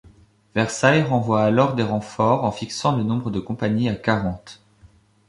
Versailles 0.55 1.03
renvoie 1.03 1.43
alors 1.43 1.75
des 1.75 1.83
renforts 1.83 2.43
en 2.43 2.51
fixant 2.51 2.97
le 2.97 3.03
nombre 3.03 3.29
de 3.29 3.39
compagnies 3.39 3.87
à 3.87 3.93
quarante. 3.93 4.59